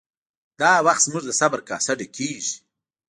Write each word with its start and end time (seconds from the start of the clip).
دا 0.59 0.71
وخت 0.85 1.01
زموږ 1.05 1.23
د 1.27 1.31
صبر 1.39 1.59
کاسه 1.69 1.91
ډکیږي 1.99 2.55